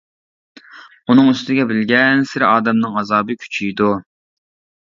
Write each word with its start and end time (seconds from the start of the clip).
ئۇنىڭ 1.11 1.29
ئۈستىگە 1.33 1.67
بىلگەنسېرى 1.73 2.47
ئادەمنىڭ 2.49 2.99
ئازابى 3.03 3.39
كۈچىيىدۇ. 3.45 3.93